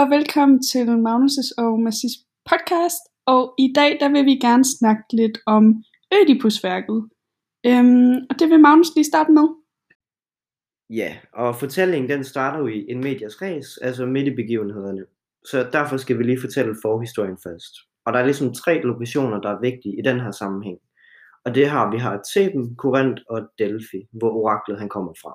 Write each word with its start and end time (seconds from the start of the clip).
og 0.00 0.10
velkommen 0.10 0.62
til 0.62 0.86
Magnus' 1.06 1.54
og 1.62 1.80
Massis 1.80 2.14
podcast. 2.50 3.02
Og 3.26 3.54
i 3.58 3.72
dag 3.74 3.90
der 4.00 4.08
vil 4.08 4.24
vi 4.24 4.36
gerne 4.46 4.64
snakke 4.78 5.02
lidt 5.12 5.38
om 5.46 5.64
Ødipusværket. 6.18 7.08
Øhm, 7.66 8.14
og 8.30 8.34
det 8.38 8.46
vil 8.50 8.60
Magnus 8.60 8.94
lige 8.96 9.10
starte 9.12 9.32
med. 9.32 9.46
Ja, 10.90 11.10
og 11.32 11.56
fortællingen 11.56 12.10
den 12.10 12.24
starter 12.24 12.58
jo 12.58 12.66
i 12.66 12.86
en 12.88 13.00
medias 13.00 13.42
res, 13.42 13.76
altså 13.76 14.06
midt 14.06 14.26
i 14.26 14.34
begivenhederne. 14.34 15.04
Så 15.44 15.68
derfor 15.72 15.96
skal 15.96 16.18
vi 16.18 16.22
lige 16.22 16.40
fortælle 16.40 16.76
forhistorien 16.82 17.38
først. 17.46 17.74
Og 18.06 18.12
der 18.12 18.18
er 18.18 18.24
ligesom 18.24 18.54
tre 18.54 18.80
lokationer, 18.82 19.40
der 19.40 19.50
er 19.50 19.60
vigtige 19.60 19.98
i 19.98 20.02
den 20.02 20.20
her 20.20 20.30
sammenhæng. 20.30 20.78
Og 21.44 21.54
det 21.54 21.68
har 21.68 21.90
vi 21.90 21.98
har 21.98 22.22
Theben, 22.32 22.76
Korinth 22.76 23.22
og 23.30 23.40
Delphi, 23.58 24.00
hvor 24.12 24.30
oraklet 24.30 24.78
han 24.78 24.88
kommer 24.88 25.12
fra. 25.22 25.32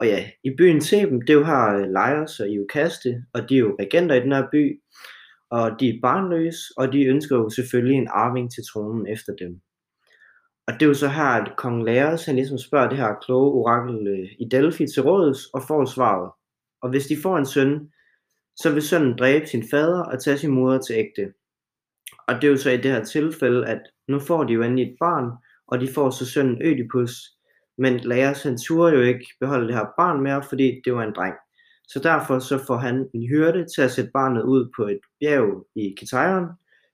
Og 0.00 0.06
ja, 0.06 0.30
i 0.44 0.50
byen 0.58 0.80
Theben, 0.80 1.20
det 1.20 1.30
er 1.30 1.34
jo 1.34 1.44
her 1.44 1.76
øh, 1.76 1.90
Laios 1.90 2.40
og 2.40 2.48
Iokaste, 2.48 3.24
og 3.34 3.48
de 3.48 3.54
er 3.54 3.58
jo 3.58 3.76
regenter 3.80 4.14
i 4.14 4.20
den 4.20 4.32
her 4.32 4.46
by, 4.52 4.82
og 5.50 5.80
de 5.80 5.88
er 5.88 6.00
barnløse, 6.02 6.62
og 6.76 6.92
de 6.92 7.04
ønsker 7.04 7.36
jo 7.36 7.50
selvfølgelig 7.50 7.96
en 7.96 8.08
arving 8.10 8.52
til 8.52 8.64
tronen 8.72 9.06
efter 9.06 9.32
dem. 9.38 9.60
Og 10.66 10.74
det 10.74 10.82
er 10.82 10.86
jo 10.86 10.94
så 10.94 11.08
her, 11.08 11.24
at 11.24 11.56
kong 11.56 11.84
Laios, 11.84 12.26
han 12.26 12.34
ligesom 12.36 12.58
spørger 12.58 12.88
det 12.88 12.98
her 12.98 13.14
kloge 13.24 13.52
orakel 13.52 14.06
øh, 14.06 14.28
i 14.38 14.48
Delphi 14.50 14.86
til 14.86 15.02
råds, 15.02 15.46
og 15.46 15.62
får 15.68 15.84
svaret. 15.84 16.30
Og 16.82 16.90
hvis 16.90 17.06
de 17.06 17.16
får 17.22 17.38
en 17.38 17.46
søn, 17.46 17.90
så 18.56 18.72
vil 18.72 18.82
sønnen 18.82 19.18
dræbe 19.18 19.46
sin 19.46 19.64
fader 19.70 20.02
og 20.02 20.22
tage 20.22 20.38
sin 20.38 20.50
moder 20.50 20.78
til 20.78 20.96
ægte. 20.96 21.32
Og 22.28 22.34
det 22.34 22.44
er 22.44 22.48
jo 22.48 22.56
så 22.56 22.70
i 22.70 22.76
det 22.76 22.90
her 22.90 23.04
tilfælde, 23.04 23.66
at 23.66 23.82
nu 24.08 24.18
får 24.18 24.44
de 24.44 24.52
jo 24.52 24.62
endelig 24.62 24.86
et 24.90 24.96
barn, 25.00 25.30
og 25.66 25.80
de 25.80 25.88
får 25.88 26.10
så 26.10 26.26
sønnen 26.26 26.62
Ødipus, 26.62 27.12
men 27.80 28.00
lærer 28.00 28.40
han 28.42 28.58
turde 28.58 28.96
jo 28.96 29.02
ikke 29.02 29.26
beholde 29.40 29.66
det 29.66 29.74
her 29.74 29.86
barn 29.98 30.22
mere, 30.22 30.42
fordi 30.48 30.80
det 30.84 30.94
var 30.94 31.02
en 31.02 31.14
dreng. 31.16 31.34
Så 31.88 31.98
derfor 31.98 32.38
så 32.38 32.64
får 32.66 32.76
han 32.76 33.08
en 33.14 33.28
hyrde 33.28 33.66
til 33.74 33.82
at 33.82 33.90
sætte 33.90 34.10
barnet 34.10 34.42
ud 34.42 34.72
på 34.76 34.82
et 34.86 35.00
bjerg 35.20 35.66
i 35.74 35.94
Kitaion, 35.98 36.46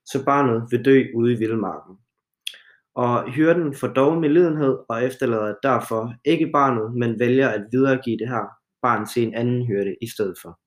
så 0.05 0.25
barnet 0.25 0.69
vil 0.70 0.84
dø 0.84 1.05
ude 1.14 1.33
i 1.33 1.37
vildmarken. 1.37 1.97
Og 2.95 3.33
hyrden 3.33 3.75
får 3.75 3.89
dog 3.89 4.20
med 4.20 4.29
lidenhed 4.29 4.77
og 4.89 5.05
efterlader 5.05 5.55
derfor 5.62 6.14
ikke 6.25 6.51
barnet, 6.53 6.95
men 6.95 7.19
vælger 7.19 7.48
at 7.48 7.64
videregive 7.73 8.19
det 8.19 8.29
her 8.29 8.45
barn 8.83 9.07
til 9.07 9.23
en 9.23 9.34
anden 9.34 9.67
hyrde 9.67 9.97
i 10.03 10.09
stedet 10.09 10.39
for. 10.42 10.59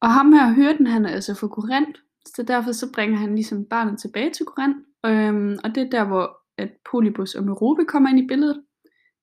Og 0.00 0.10
ham 0.10 0.32
her 0.32 0.54
hyrden, 0.54 0.86
han 0.86 1.04
er 1.04 1.10
altså 1.10 1.34
fra 1.34 1.48
Korinth, 1.48 2.00
så 2.26 2.42
derfor 2.42 2.72
så 2.72 2.92
bringer 2.94 3.18
han 3.18 3.34
ligesom 3.34 3.64
barnet 3.64 4.00
tilbage 4.00 4.30
til 4.30 4.46
Korinth. 4.46 4.78
Øhm, 5.06 5.58
og 5.64 5.74
det 5.74 5.82
er 5.82 5.90
der, 5.90 6.04
hvor 6.04 6.43
at 6.58 6.70
Polybus 6.90 7.34
og 7.34 7.44
Merope 7.44 7.84
kommer 7.84 8.10
ind 8.10 8.18
i 8.18 8.26
billedet. 8.26 8.62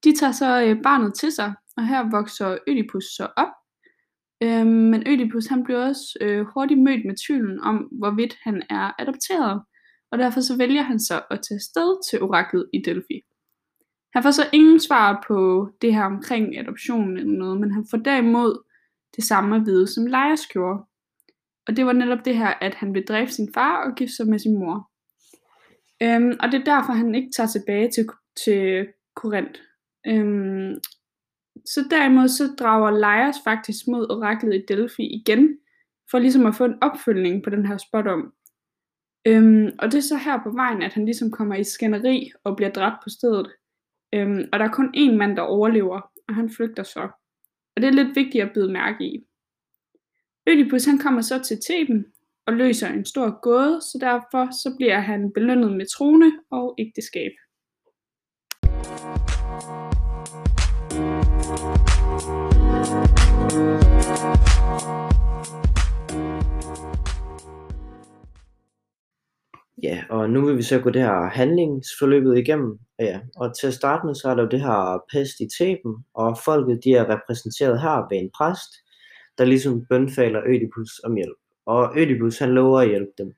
De 0.03 0.15
tager 0.15 0.31
så 0.31 0.63
øh, 0.63 0.83
barnet 0.83 1.13
til 1.13 1.31
sig, 1.31 1.53
og 1.77 1.87
her 1.87 2.09
vokser 2.11 2.57
Ødipus 2.67 3.03
så 3.03 3.27
op. 3.37 3.53
Øhm, 4.43 4.67
men 4.91 5.03
Ødipus 5.07 5.45
han 5.45 5.63
bliver 5.63 5.87
også 5.87 6.17
øh, 6.21 6.45
hurtigt 6.53 6.81
mødt 6.81 7.05
med 7.05 7.15
tvivlen 7.27 7.59
om, 7.59 7.75
hvorvidt 7.77 8.37
han 8.41 8.63
er 8.69 9.01
adopteret, 9.01 9.61
og 10.11 10.17
derfor 10.17 10.41
så 10.41 10.57
vælger 10.57 10.81
han 10.81 10.99
så 10.99 11.21
at 11.31 11.39
tage 11.49 11.59
sted 11.59 12.09
til 12.09 12.21
oraklet 12.21 12.69
i 12.73 12.81
Delphi. 12.85 13.21
Han 14.13 14.23
får 14.23 14.31
så 14.31 14.49
ingen 14.53 14.79
svar 14.79 15.23
på 15.27 15.69
det 15.81 15.93
her 15.93 16.03
omkring 16.03 16.57
adoptionen 16.59 17.17
eller 17.17 17.37
noget, 17.37 17.59
men 17.59 17.71
han 17.71 17.85
får 17.91 17.97
derimod 17.97 18.63
det 19.15 19.23
samme 19.23 19.55
at 19.55 19.65
vide, 19.65 19.87
som 19.87 20.05
Leias 20.05 20.47
gjorde. 20.47 20.83
Og 21.67 21.77
det 21.77 21.85
var 21.85 21.93
netop 21.93 22.25
det 22.25 22.37
her, 22.37 22.53
at 22.61 22.75
han 22.75 22.93
vil 22.93 23.07
dræbe 23.07 23.31
sin 23.31 23.49
far 23.53 23.83
og 23.85 23.95
gifte 23.95 24.15
sig 24.15 24.27
med 24.27 24.39
sin 24.39 24.59
mor. 24.59 24.90
Øhm, 26.03 26.37
og 26.39 26.51
det 26.51 26.59
er 26.59 26.63
derfor, 26.63 26.93
han 26.93 27.15
ikke 27.15 27.31
tager 27.35 27.47
tilbage 27.47 27.91
til, 27.91 28.09
til 28.45 28.87
Korinth. 29.15 29.59
Øhm, 30.07 30.73
så 31.65 31.87
derimod 31.89 32.27
så 32.27 32.55
drager 32.59 32.91
Laios 32.91 33.35
faktisk 33.43 33.87
mod 33.87 34.09
oraklet 34.09 34.55
i 34.55 34.65
Delphi 34.67 35.03
igen, 35.03 35.57
for 36.11 36.19
ligesom 36.19 36.45
at 36.45 36.55
få 36.55 36.65
en 36.65 36.83
opfølgning 36.83 37.43
på 37.43 37.49
den 37.49 37.65
her 37.65 37.77
spot 37.77 38.07
om. 38.07 38.33
Øhm, 39.27 39.69
og 39.79 39.91
det 39.91 39.97
er 39.97 40.01
så 40.01 40.17
her 40.17 40.43
på 40.43 40.51
vejen, 40.51 40.81
at 40.81 40.93
han 40.93 41.05
ligesom 41.05 41.31
kommer 41.31 41.55
i 41.55 41.63
skænderi 41.63 42.31
og 42.43 42.55
bliver 42.55 42.71
dræbt 42.71 43.03
på 43.03 43.09
stedet. 43.09 43.51
Øhm, 44.13 44.49
og 44.51 44.59
der 44.59 44.65
er 44.65 44.71
kun 44.71 44.93
én 44.97 45.15
mand, 45.15 45.35
der 45.35 45.41
overlever, 45.41 46.11
og 46.27 46.35
han 46.35 46.49
flygter 46.49 46.83
så. 46.83 47.09
Og 47.75 47.81
det 47.81 47.87
er 47.87 47.91
lidt 47.91 48.15
vigtigt 48.15 48.43
at 48.43 48.51
byde 48.53 48.73
mærke 48.73 49.03
i. 49.03 49.27
Ødipus 50.47 50.85
han 50.85 50.97
kommer 50.97 51.21
så 51.21 51.43
til 51.43 51.57
Theben, 51.61 52.05
og 52.47 52.53
løser 52.53 52.87
en 52.87 53.05
stor 53.05 53.41
gåde, 53.41 53.81
så 53.81 53.97
derfor 54.01 54.51
så 54.51 54.75
bliver 54.77 54.99
han 54.99 55.31
belønnet 55.33 55.71
med 55.77 55.85
trone 55.97 56.31
og 56.51 56.75
ægteskab. 56.79 57.31
Ja, 69.83 70.03
og 70.09 70.29
nu 70.29 70.45
vil 70.45 70.57
vi 70.57 70.63
så 70.63 70.79
gå 70.79 70.89
det 70.89 71.01
her 71.01 71.29
handlingsforløbet 71.29 72.37
igennem. 72.37 72.79
Ja, 72.99 73.19
og 73.35 73.59
til 73.59 73.67
at 73.67 73.73
starte 73.73 74.05
med, 74.05 74.15
så 74.15 74.29
er 74.29 74.35
der 74.35 74.43
jo 74.43 74.49
det 74.49 74.61
her 74.61 75.03
pest 75.11 75.39
i 75.39 75.47
Theben, 75.57 75.93
og 76.13 76.37
folket 76.45 76.79
de 76.83 76.91
er 76.93 77.09
repræsenteret 77.13 77.81
her 77.81 77.97
ved 78.09 78.17
en 78.17 78.31
præst, 78.37 78.71
der 79.37 79.45
ligesom 79.45 79.85
bønfaler 79.89 80.41
Ødipus 80.47 80.99
om 81.03 81.15
hjælp. 81.15 81.40
Og 81.65 81.99
Ødipus 81.99 82.39
han 82.39 82.53
lover 82.53 82.79
at 82.79 82.89
hjælpe 82.89 83.11
dem. 83.17 83.33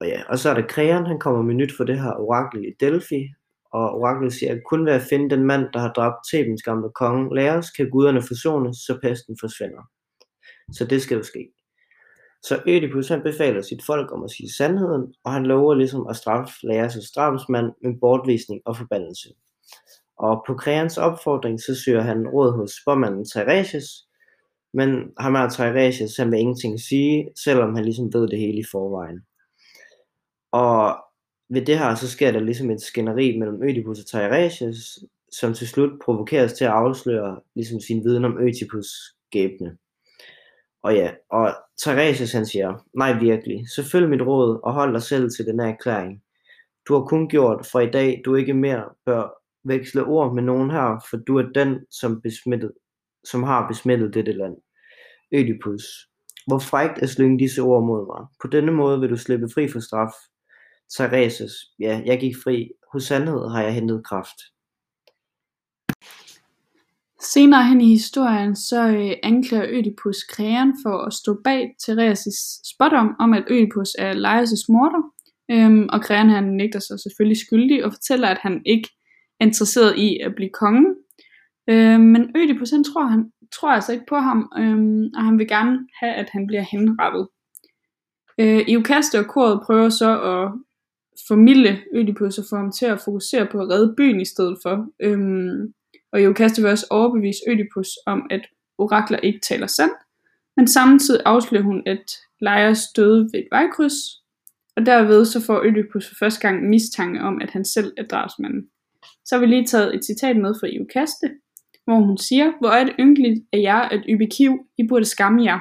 Og 0.00 0.06
ja, 0.06 0.22
og 0.28 0.38
så 0.38 0.50
er 0.50 0.54
der 0.54 0.66
Kreon, 0.66 1.06
han 1.06 1.18
kommer 1.18 1.42
med 1.42 1.54
nyt 1.54 1.72
for 1.76 1.84
det 1.84 2.00
her 2.00 2.12
orakel 2.12 2.64
i 2.64 2.72
Delphi, 2.80 3.28
og 3.72 3.90
oraklet 3.94 4.32
siger, 4.32 4.54
at 4.54 4.62
kun 4.70 4.86
ved 4.86 4.92
at 4.92 5.02
finde 5.02 5.30
den 5.30 5.44
mand, 5.44 5.68
der 5.72 5.78
har 5.78 5.92
dræbt 5.92 6.16
Thebens 6.32 6.62
gamle 6.62 6.90
konge, 6.94 7.34
Laios, 7.34 7.70
kan 7.70 7.90
guderne 7.90 8.22
forsones, 8.22 8.76
så 8.76 8.98
pesten 9.02 9.36
forsvinder. 9.40 9.82
Så 10.72 10.84
det 10.84 11.02
skal 11.02 11.16
jo 11.16 11.22
ske. 11.22 11.48
Så 12.42 12.62
Ødipus 12.66 13.08
han 13.08 13.22
befaler 13.22 13.62
sit 13.62 13.84
folk 13.86 14.12
om 14.12 14.24
at 14.24 14.30
sige 14.30 14.52
sandheden, 14.52 15.14
og 15.24 15.32
han 15.32 15.46
lover 15.46 15.74
ligesom 15.74 16.06
at 16.06 16.16
straffe 16.16 16.52
Laios' 16.66 17.12
drabsmand 17.16 17.72
med 17.82 18.00
bortvisning 18.00 18.62
og 18.64 18.76
forbandelse. 18.76 19.28
Og 20.18 20.44
på 20.46 20.54
Kreans 20.54 20.98
opfordring, 20.98 21.60
så 21.60 21.82
søger 21.84 22.00
han 22.00 22.28
råd 22.28 22.52
hos 22.52 22.70
spormanden 22.70 23.24
Tiresias, 23.24 24.05
men 24.76 25.12
ham 25.18 25.34
her 25.34 25.48
Tiresias, 25.48 26.16
han 26.16 26.30
vil 26.30 26.38
ingenting 26.38 26.80
sige, 26.80 27.30
selvom 27.44 27.74
han 27.74 27.84
ligesom 27.84 28.14
ved 28.14 28.28
det 28.28 28.38
hele 28.38 28.58
i 28.58 28.64
forvejen. 28.72 29.20
Og 30.52 30.96
ved 31.48 31.66
det 31.66 31.78
her, 31.78 31.94
så 31.94 32.10
sker 32.10 32.32
der 32.32 32.40
ligesom 32.40 32.70
et 32.70 32.82
skænderi 32.82 33.38
mellem 33.38 33.62
Ødipus 33.62 34.00
og 34.00 34.06
Tiresias, 34.06 34.98
som 35.32 35.54
til 35.54 35.68
slut 35.68 36.00
provokeres 36.04 36.52
til 36.52 36.64
at 36.64 36.70
afsløre 36.70 37.40
ligesom 37.54 37.80
sin 37.80 38.04
viden 38.04 38.24
om 38.24 38.38
Ødipus 38.40 38.86
skæbne. 39.26 39.76
Og 40.82 40.94
ja, 40.94 41.10
og 41.30 41.54
Tiresias 41.82 42.32
han 42.32 42.46
siger, 42.46 42.84
nej 42.94 43.18
virkelig, 43.18 43.68
så 43.68 43.84
følg 43.84 44.08
mit 44.08 44.22
råd 44.22 44.60
og 44.62 44.72
hold 44.72 44.92
dig 44.92 45.02
selv 45.02 45.30
til 45.30 45.46
den 45.46 45.60
her 45.60 45.66
erklæring. 45.66 46.22
Du 46.88 46.94
har 46.94 47.04
kun 47.04 47.28
gjort 47.28 47.66
for 47.66 47.80
i 47.80 47.90
dag, 47.90 48.22
du 48.24 48.34
ikke 48.34 48.54
mere 48.54 48.84
bør 49.06 49.42
veksle 49.64 50.04
ord 50.04 50.34
med 50.34 50.42
nogen 50.42 50.70
her, 50.70 51.06
for 51.10 51.16
du 51.16 51.38
er 51.38 51.42
den, 51.54 51.86
som, 51.90 52.20
besmittet, 52.20 52.72
som 53.24 53.42
har 53.42 53.68
besmittet 53.68 54.14
dette 54.14 54.32
land. 54.32 54.56
Ødipus, 55.32 55.82
hvor 56.46 56.58
frægt 56.58 56.98
at 56.98 57.08
slynge 57.08 57.38
disse 57.38 57.62
ord 57.62 57.86
mod 57.86 58.06
mig. 58.06 58.26
På 58.42 58.46
denne 58.48 58.72
måde 58.72 59.00
vil 59.00 59.10
du 59.10 59.16
slippe 59.16 59.48
fri 59.54 59.68
for 59.68 59.80
straf. 59.80 60.12
Tiresias, 60.96 61.52
ja, 61.78 62.02
jeg 62.06 62.20
gik 62.20 62.34
fri. 62.44 62.70
Hos 62.92 63.04
sandhed 63.04 63.50
har 63.50 63.62
jeg 63.62 63.74
hentet 63.74 64.04
kraft. 64.04 64.38
Senere 67.20 67.64
hen 67.68 67.80
i 67.80 67.88
historien, 67.88 68.56
så 68.56 68.88
øh, 68.88 69.12
anklager 69.22 69.66
Ødipus 69.68 70.22
Kreon 70.22 70.72
for 70.84 71.06
at 71.06 71.12
stå 71.12 71.40
bag 71.44 71.74
Tiresias 71.84 72.60
spot 72.74 72.92
om, 73.20 73.32
at 73.32 73.44
Ødipus 73.50 73.90
er 73.98 74.12
Laios' 74.12 74.66
morter. 74.68 75.02
Øhm, 75.50 75.88
og 75.92 76.02
Kreon 76.02 76.28
han 76.28 76.44
nægter 76.44 76.78
sig 76.78 77.00
selvfølgelig 77.00 77.40
skyldig 77.46 77.84
og 77.84 77.92
fortæller, 77.92 78.28
at 78.28 78.38
han 78.40 78.62
ikke 78.66 78.88
er 79.40 79.44
interesseret 79.44 79.98
i 79.98 80.18
at 80.18 80.34
blive 80.36 80.50
konge. 80.62 80.84
Øhm, 81.70 82.00
men 82.00 82.22
Ødipus 82.36 82.70
han 82.70 82.84
tror, 82.84 83.06
han, 83.06 83.32
tror 83.52 83.70
altså 83.70 83.92
ikke 83.92 84.04
på 84.08 84.16
ham, 84.16 84.52
øhm, 84.58 85.04
og 85.16 85.24
han 85.24 85.38
vil 85.38 85.48
gerne 85.48 85.78
have, 86.00 86.14
at 86.14 86.28
han 86.30 86.46
bliver 86.46 86.62
henrettet. 86.72 87.28
Øh, 88.40 88.60
Iokaste 88.68 89.18
og 89.18 89.26
koret 89.26 89.60
prøver 89.66 89.88
så 89.88 90.10
at 90.32 90.52
formidle 91.28 91.78
Ødipus 91.94 92.38
og 92.38 92.44
få 92.50 92.56
ham 92.56 92.72
til 92.72 92.86
at 92.86 93.00
fokusere 93.04 93.46
på 93.46 93.60
at 93.60 93.68
redde 93.68 93.94
byen 93.96 94.20
i 94.20 94.24
stedet 94.24 94.58
for. 94.62 94.86
Øhm, 95.00 95.74
og 96.12 96.20
Iokaste 96.20 96.62
vil 96.62 96.70
også 96.70 96.86
overbevise 96.90 97.40
Ødipus 97.48 97.88
om, 98.06 98.26
at 98.30 98.46
orakler 98.78 99.18
ikke 99.18 99.40
taler 99.40 99.66
sandt, 99.66 99.94
men 100.56 100.68
samtidig 100.68 101.22
afslører 101.24 101.62
hun, 101.62 101.82
at 101.86 102.04
Leias 102.40 102.80
døde 102.96 103.28
ved 103.32 103.40
et 103.40 103.48
vejkryds, 103.50 103.94
og 104.76 104.86
derved 104.86 105.24
så 105.24 105.44
får 105.46 105.62
Ødipus 105.64 106.08
for 106.08 106.14
første 106.18 106.40
gang 106.40 106.68
mistanke 106.68 107.20
om, 107.20 107.40
at 107.40 107.50
han 107.50 107.64
selv 107.64 107.92
er 107.96 108.02
drabsmanden. 108.02 108.68
Så 109.24 109.34
har 109.34 109.40
vi 109.40 109.46
lige 109.46 109.66
taget 109.66 109.94
et 109.94 110.04
citat 110.04 110.36
med 110.36 110.54
fra 110.60 110.66
Iokaste, 110.66 111.30
hvor 111.86 112.06
hun 112.06 112.18
siger, 112.18 112.52
hvor 112.60 112.68
er 112.68 112.84
det 112.84 112.94
ynkeligt 112.98 113.44
af 113.52 113.58
jer 113.58 113.80
at 113.80 114.04
ybe 114.08 114.26
kiv, 114.26 114.52
I 114.78 114.86
burde 114.88 115.04
skamme 115.04 115.44
jer. 115.44 115.60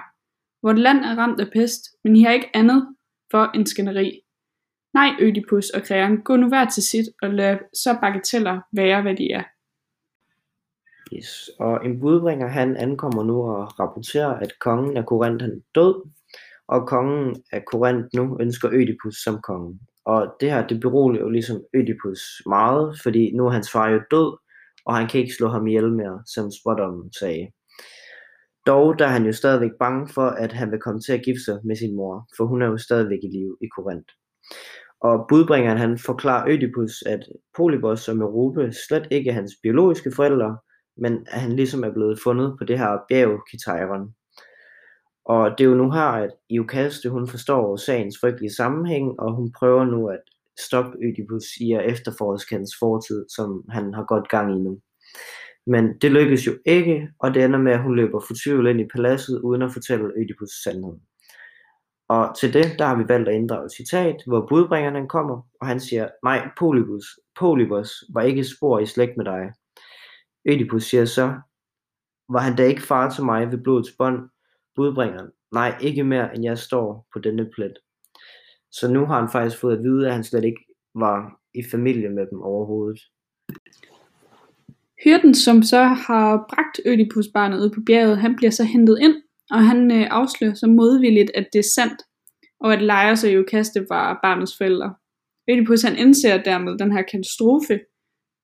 Vort 0.63 0.79
land 0.79 0.97
er 0.97 1.15
ramt 1.15 1.39
af 1.39 1.47
pest, 1.53 1.81
men 2.03 2.15
I 2.15 2.23
har 2.23 2.31
ikke 2.31 2.55
andet 2.55 2.95
for 3.31 3.51
en 3.55 3.65
skænderi. 3.65 4.21
Nej, 4.93 5.09
Ødipus 5.19 5.69
og 5.69 5.83
Kreon, 5.83 6.21
gå 6.21 6.35
nu 6.35 6.47
hver 6.47 6.65
til 6.65 6.83
sit, 6.83 7.05
og 7.21 7.29
lad 7.29 7.57
så 7.73 7.97
bagateller 8.01 8.61
være, 8.73 9.01
hvad 9.01 9.15
de 9.15 9.31
er. 9.31 9.43
Yes. 11.15 11.49
Og 11.59 11.85
en 11.85 11.99
budbringer 11.99 12.47
han 12.47 12.77
ankommer 12.77 13.23
nu 13.23 13.43
og 13.43 13.79
rapporterer, 13.79 14.33
at 14.33 14.59
kongen 14.59 14.97
af 14.97 15.05
Korinth 15.05 15.45
er 15.45 15.49
død, 15.75 16.09
og 16.67 16.87
kongen 16.87 17.35
af 17.51 17.65
Korinth 17.65 18.07
nu 18.15 18.37
ønsker 18.41 18.69
Ødipus 18.73 19.15
som 19.23 19.41
konge. 19.41 19.79
Og 20.05 20.35
det 20.39 20.51
her, 20.51 20.67
det 20.67 20.79
beroliger 20.81 21.23
jo 21.23 21.29
ligesom 21.29 21.61
Ødipus 21.73 22.21
meget, 22.45 22.99
fordi 23.03 23.31
nu 23.31 23.45
er 23.45 23.51
hans 23.51 23.71
far 23.71 23.89
jo 23.89 23.99
død, 24.11 24.37
og 24.85 24.95
han 24.95 25.07
kan 25.07 25.19
ikke 25.19 25.33
slå 25.33 25.47
ham 25.47 25.67
ihjel 25.67 25.91
mere, 25.91 26.23
som 26.33 26.51
spådommen 26.51 27.13
sagde. 27.19 27.47
Dog 28.67 28.99
der 28.99 29.05
er 29.05 29.09
han 29.17 29.25
jo 29.25 29.33
stadigvæk 29.33 29.71
bange 29.79 30.09
for, 30.13 30.27
at 30.27 30.51
han 30.51 30.71
vil 30.71 30.79
komme 30.79 31.01
til 31.01 31.13
at 31.13 31.23
gifte 31.25 31.43
sig 31.45 31.59
med 31.63 31.75
sin 31.75 31.95
mor, 31.95 32.27
for 32.37 32.45
hun 32.45 32.61
er 32.61 32.67
jo 32.67 32.77
stadigvæk 32.77 33.19
i 33.23 33.37
live 33.37 33.57
i 33.61 33.67
Korinth. 33.75 34.13
Og 35.01 35.25
budbringeren 35.29 35.77
han 35.77 35.97
forklarer 35.97 36.49
Ødipus, 36.49 37.01
at 37.01 37.19
Polybos 37.57 38.07
og 38.09 38.17
Merope 38.17 38.73
slet 38.87 39.07
ikke 39.11 39.29
er 39.29 39.33
hans 39.33 39.53
biologiske 39.63 40.11
forældre, 40.15 40.57
men 40.97 41.13
at 41.27 41.39
han 41.39 41.55
ligesom 41.55 41.83
er 41.83 41.93
blevet 41.93 42.19
fundet 42.23 42.55
på 42.59 42.63
det 42.65 42.77
her 42.79 42.97
bjerg 43.09 43.39
Kitairon. 43.49 44.13
Og 45.25 45.51
det 45.51 45.63
er 45.63 45.69
jo 45.69 45.75
nu 45.75 45.91
her, 45.91 46.09
at 46.25 46.31
Iokaste 46.49 47.09
hun 47.09 47.27
forstår 47.27 47.75
sagens 47.75 48.15
frygtelige 48.21 48.55
sammenhæng, 48.55 49.19
og 49.19 49.35
hun 49.35 49.51
prøver 49.59 49.85
nu 49.85 50.07
at 50.07 50.23
stoppe 50.59 50.97
Ødipus 51.03 51.45
i 51.61 51.71
at 51.71 51.85
efterforske 51.91 52.55
hans 52.55 52.71
fortid, 52.79 53.25
som 53.35 53.65
han 53.69 53.93
har 53.93 54.03
godt 54.03 54.29
gang 54.29 54.55
i 54.55 54.59
nu. 54.59 54.79
Men 55.67 55.97
det 56.01 56.11
lykkes 56.11 56.47
jo 56.47 56.57
ikke, 56.65 57.09
og 57.19 57.33
det 57.33 57.43
ender 57.43 57.59
med, 57.59 57.71
at 57.71 57.83
hun 57.83 57.95
løber 57.95 58.19
fortvivlet 58.19 58.69
ind 58.69 58.81
i 58.81 58.87
paladset, 58.95 59.41
uden 59.41 59.61
at 59.61 59.73
fortælle 59.73 60.13
Ødipus 60.17 60.49
sandheden. 60.63 61.01
Og 62.07 62.35
til 62.39 62.53
det, 62.53 62.79
der 62.79 62.85
har 62.85 62.95
vi 62.95 63.03
valgt 63.07 63.29
at 63.29 63.35
inddrage 63.35 63.65
et 63.65 63.71
citat, 63.71 64.15
hvor 64.27 64.47
budbringeren 64.49 65.07
kommer, 65.07 65.41
og 65.61 65.67
han 65.67 65.79
siger, 65.79 66.09
nej, 66.23 66.49
Polybus, 66.59 67.05
Polybus 67.39 68.03
var 68.13 68.21
ikke 68.21 68.43
spor 68.43 68.79
i 68.79 68.85
slægt 68.85 69.17
med 69.17 69.25
dig. 69.25 69.51
Ødipus 70.45 70.83
siger 70.83 71.05
så, 71.05 71.33
var 72.29 72.39
han 72.39 72.55
da 72.55 72.63
ikke 72.63 72.81
far 72.81 73.09
til 73.09 73.23
mig 73.23 73.51
ved 73.51 73.57
blodets 73.57 73.91
bånd? 73.97 74.29
Budbringeren, 74.75 75.31
nej, 75.51 75.77
ikke 75.81 76.03
mere, 76.03 76.35
end 76.35 76.43
jeg 76.43 76.57
står 76.57 77.07
på 77.13 77.19
denne 77.19 77.49
plet. 77.55 77.73
Så 78.79 78.91
nu 78.91 79.05
har 79.05 79.19
han 79.19 79.31
faktisk 79.31 79.61
fået 79.61 79.77
at 79.77 79.83
vide, 79.83 80.07
at 80.07 80.13
han 80.13 80.23
slet 80.23 80.45
ikke 80.45 80.63
var 80.95 81.39
i 81.53 81.63
familie 81.71 82.09
med 82.09 82.25
dem 82.31 82.41
overhovedet. 82.41 82.99
Hyrden, 85.03 85.35
som 85.35 85.63
så 85.63 85.83
har 85.83 86.45
bragt 86.49 86.79
Ødipusbarnet 86.85 87.59
ud 87.63 87.69
på 87.69 87.81
bjerget, 87.85 88.17
han 88.17 88.35
bliver 88.35 88.51
så 88.51 88.63
hentet 88.63 88.97
ind, 89.01 89.15
og 89.51 89.67
han 89.67 89.91
øh, 89.91 90.07
afslører 90.11 90.53
så 90.53 90.67
modvilligt, 90.67 91.31
at 91.35 91.47
det 91.53 91.59
er 91.59 91.71
sandt, 91.75 92.01
og 92.59 92.73
at 92.73 92.81
Laios 92.81 93.23
og 93.23 93.33
Jokaste 93.35 93.85
var 93.89 94.19
barnets 94.23 94.57
forældre. 94.57 94.95
Ødipus 95.49 95.81
han 95.81 95.97
indser 95.97 96.43
dermed 96.43 96.77
den 96.77 96.91
her 96.91 97.01
katastrofe, 97.01 97.79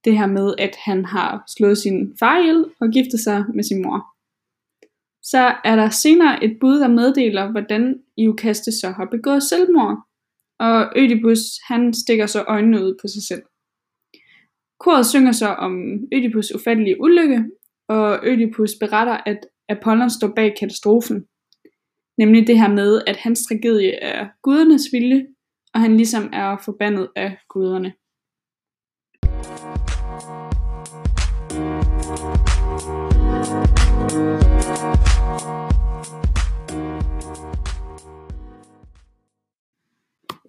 det 0.06 0.18
her 0.18 0.28
med, 0.28 0.54
at 0.58 0.76
han 0.86 1.06
har 1.06 1.44
slået 1.58 1.78
sin 1.78 2.16
far 2.20 2.40
ihjel 2.40 2.66
og 2.82 2.90
giftet 2.90 3.20
sig 3.20 3.46
med 3.56 3.64
sin 3.64 3.82
mor. 3.82 4.00
Så 5.24 5.56
er 5.64 5.76
der 5.76 5.90
senere 5.90 6.44
et 6.44 6.58
bud, 6.62 6.80
der 6.80 6.88
meddeler, 6.88 7.52
hvordan 7.52 8.04
Iokaste 8.18 8.72
så 8.72 8.90
har 8.98 9.08
begået 9.12 9.44
selvmord, 9.44 9.98
og 10.68 10.94
Ødipus 10.96 11.40
han 11.68 11.94
stikker 11.94 12.26
så 12.26 12.42
øjnene 12.48 12.84
ud 12.86 12.94
på 13.02 13.08
sig 13.08 13.24
selv. 13.30 13.44
Koret 14.80 15.06
synger 15.06 15.32
så 15.32 15.48
om 15.48 15.74
Ødipus 16.14 16.52
ufattelige 16.56 17.02
ulykke, 17.02 17.46
og 17.90 18.20
Ødipus 18.24 18.72
beretter, 18.80 19.18
at 19.26 19.40
Apollon 19.70 20.10
står 20.10 20.32
bag 20.36 20.56
katastrofen. 20.60 21.26
Nemlig 22.18 22.48
det 22.48 22.60
her 22.60 22.74
med, 22.74 23.02
at 23.08 23.18
hans 23.18 23.40
tragedie 23.48 23.94
er 23.94 24.30
gudernes 24.44 24.86
vilje, 24.92 25.28
og 25.74 25.82
han 25.82 25.98
ligesom 25.98 26.30
er 26.34 26.58
forbandet 26.66 27.08
af 27.16 27.38
guderne. 27.50 27.94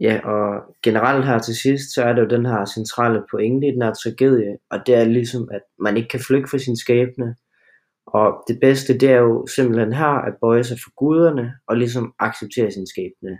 Ja, 0.02 0.20
og 0.24 0.76
generelt 0.82 1.24
her 1.24 1.38
til 1.38 1.56
sidst, 1.56 1.94
så 1.94 2.02
er 2.02 2.12
det 2.12 2.22
jo 2.22 2.36
den 2.36 2.46
her 2.46 2.64
centrale 2.64 3.22
pointe 3.30 3.66
i 3.68 3.70
den 3.70 3.82
her 3.82 3.92
tragedie, 3.92 4.56
og 4.70 4.78
det 4.86 4.94
er 4.94 5.04
ligesom, 5.04 5.48
at 5.52 5.62
man 5.78 5.96
ikke 5.96 6.08
kan 6.08 6.20
flygte 6.20 6.50
fra 6.50 6.58
sin 6.58 6.76
skæbne, 6.76 7.34
og 8.06 8.44
det 8.48 8.58
bedste, 8.60 8.98
det 8.98 9.10
er 9.10 9.18
jo 9.18 9.46
simpelthen 9.46 9.92
her 9.92 10.14
at 10.28 10.34
bøje 10.40 10.64
sig 10.64 10.76
for 10.84 10.90
guderne 10.96 11.52
og 11.66 11.76
ligesom 11.76 12.14
acceptere 12.18 12.70
sin 12.70 12.86
skæbne. 12.86 13.38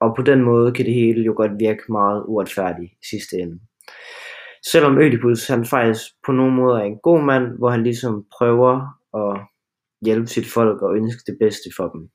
Og 0.00 0.16
på 0.16 0.22
den 0.22 0.42
måde 0.42 0.72
kan 0.72 0.84
det 0.84 0.94
hele 0.94 1.22
jo 1.22 1.32
godt 1.36 1.52
virke 1.58 1.82
meget 1.88 2.24
uretfærdigt 2.26 2.92
i 2.92 3.06
sidste 3.10 3.36
ende. 3.36 3.60
Selvom 4.66 4.98
Ødipus 4.98 5.46
han 5.46 5.64
faktisk 5.64 6.02
på 6.26 6.32
nogle 6.32 6.54
måder 6.54 6.78
er 6.78 6.84
en 6.84 6.98
god 7.02 7.22
mand, 7.22 7.58
hvor 7.58 7.70
han 7.70 7.82
ligesom 7.82 8.26
prøver 8.38 8.74
at 9.14 9.40
hjælpe 10.06 10.26
sit 10.26 10.46
folk 10.46 10.82
og 10.82 10.96
ønske 10.96 11.22
det 11.26 11.36
bedste 11.40 11.70
for 11.76 11.88
dem. 11.88 12.10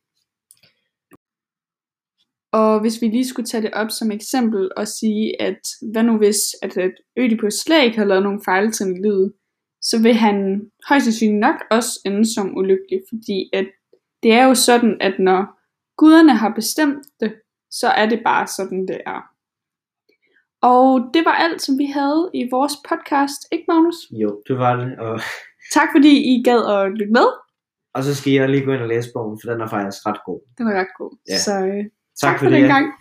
Og 2.59 2.81
hvis 2.81 3.01
vi 3.01 3.07
lige 3.07 3.27
skulle 3.27 3.45
tage 3.45 3.63
det 3.63 3.73
op 3.73 3.91
som 3.91 4.11
eksempel 4.11 4.71
og 4.77 4.87
sige, 4.87 5.41
at 5.41 5.61
hvad 5.91 6.03
nu 6.03 6.17
hvis, 6.17 6.39
at, 6.61 6.77
at 6.77 6.95
Ødipus 7.17 7.53
slet 7.53 7.83
ikke 7.83 7.97
har 7.97 8.05
lavet 8.05 8.23
nogen 8.23 8.41
fejltrin 8.45 8.95
i 8.95 9.01
livet, 9.01 9.33
så 9.81 10.01
vil 10.01 10.13
han 10.13 10.37
højst 10.89 11.05
sandsynligt 11.05 11.39
nok 11.39 11.55
også 11.71 11.91
ende 12.05 12.33
som 12.33 12.57
ulykkelig, 12.57 12.99
fordi 13.09 13.49
at 13.53 13.67
det 14.23 14.31
er 14.31 14.43
jo 14.45 14.55
sådan, 14.55 14.97
at 15.01 15.15
når 15.19 15.41
guderne 15.97 16.35
har 16.35 16.51
bestemt 16.55 17.05
det, 17.19 17.31
så 17.71 17.87
er 17.87 18.05
det 18.09 18.21
bare 18.25 18.47
sådan, 18.47 18.87
det 18.87 19.01
er. 19.05 19.21
Og 20.61 21.09
det 21.13 21.25
var 21.25 21.35
alt, 21.45 21.61
som 21.61 21.77
vi 21.77 21.85
havde 21.85 22.29
i 22.33 22.47
vores 22.51 22.75
podcast, 22.89 23.41
ikke 23.51 23.65
Magnus? 23.67 23.95
Jo, 24.11 24.41
det 24.47 24.57
var 24.57 24.75
det. 24.75 24.99
Og... 24.99 25.19
Tak 25.73 25.89
fordi 25.95 26.13
I 26.31 26.43
gad 26.43 26.61
at 26.75 26.91
lytte 26.91 27.13
med. 27.19 27.27
Og 27.95 28.03
så 28.03 28.15
skal 28.15 28.33
jeg 28.33 28.49
lige 28.49 28.65
gå 28.65 28.71
ind 28.71 28.81
og 28.81 28.87
læse 28.87 29.09
bogen, 29.13 29.39
for 29.41 29.51
den 29.51 29.61
er 29.61 29.67
faktisk 29.67 30.05
ret 30.05 30.21
god. 30.25 30.39
Den 30.57 30.67
er 30.67 30.75
ret 30.81 30.93
god. 30.97 31.11
Ja. 31.29 31.37
Så 31.37 31.53
øh, 31.71 31.85
Tak, 32.21 32.29
tak 32.31 32.39
for, 32.39 32.45
for 32.45 32.49
den 32.49 32.67
gang. 32.67 32.93